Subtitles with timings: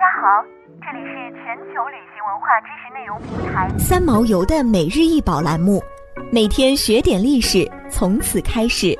[0.00, 0.42] 家好，
[0.80, 5.82] 这里是全球旅行文化知识内容平台三毛游的每日一宝栏目，
[6.32, 8.98] 每天学点历史，从此开始。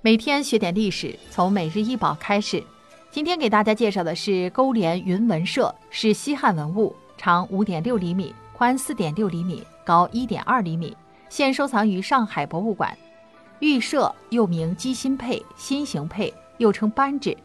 [0.00, 2.62] 每天学点历史，从每日一宝开始。
[3.10, 10.96] 今天给大家介绍的是勾连云纹社，是西汉文物，长五点六厘米，宽四点六厘米，高一点二厘米，
[11.28, 12.96] 现收藏于上海博物馆。
[13.58, 17.36] 玉社又名鸡心佩、心形佩，又称扳指。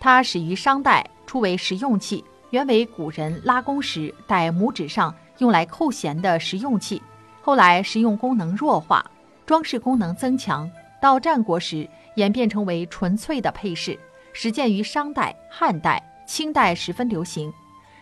[0.00, 7.02] 它始于商代，初为实用器，原为古人拉弓时戴拇指上用来扣弦的实用器。
[7.42, 9.04] 后来实用功能弱化，
[9.44, 10.70] 装饰功能增强。
[11.00, 13.98] 到战国时，演变成为纯粹的配饰，
[14.32, 17.52] 始建于商代、汉代、清代，十分流行。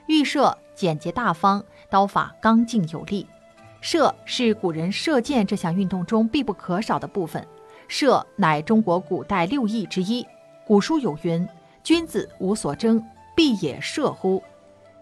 [0.06, 3.27] 玉筮简洁大方，刀法刚劲有力。
[3.80, 7.46] 射是古人射箭这项运动中必不可少的部分。
[7.88, 10.27] 射乃中国古代六艺之一。
[10.70, 11.45] 古书有云
[11.83, 13.04] ：“君子无所争，
[13.35, 14.40] 必也射乎？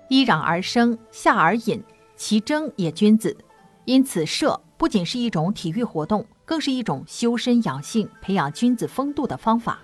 [0.09, 1.85] 依壤而生，下而饮，
[2.17, 3.37] 其争也君子。”
[3.85, 9.79] 因此，射不仅是一种体育活动，更是一种修身养性、培养君子风度的方法。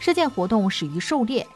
[0.00, 1.46] 射箭活动始于狩猎，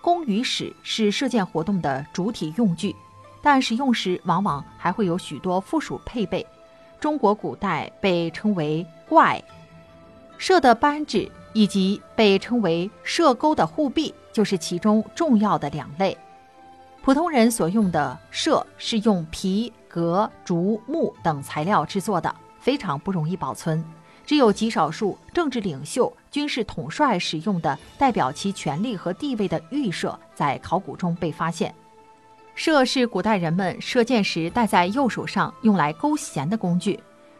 [0.00, 2.94] 弓与矢是射箭活动的主体用具。
[3.42, 6.46] 但使用时往往还会有许多附属配备。
[7.00, 9.42] 中国古代被称为怪，
[10.38, 16.16] 射的扳指以及被称为射钩的护臂，就是其中重要的两类。
[17.02, 23.82] 普通人所用的射是用皮、革、竹、木等材料制作的，非常不容易保存。
[24.26, 31.72] 只有极少数政治领袖、军事统帅使用的代表其权力和地位的玉射，在考古中被发现。
[32.56, 36.98] 射是古代人们射箭时戴在右手上用来勾弦的工具。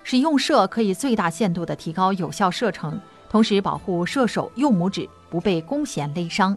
[0.09, 2.97] 使用射可以最大限度地提高有效射程，
[3.29, 6.57] 同时保护射手右拇指不被弓弦勒伤。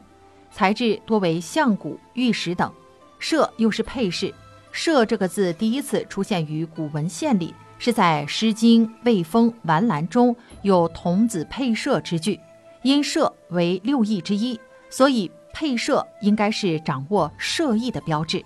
[0.51, 2.71] 材质多为象骨、玉石等。
[3.17, 4.31] 射又是配饰。
[4.71, 12.39] 射这个字第一次出现于古文献里，是在《诗经·卫风·完兰》中有童子配射之句。
[12.83, 14.59] 因射为六艺之一，
[14.91, 15.31] 所以。
[15.51, 18.45] 配射应该是掌握射艺的标志。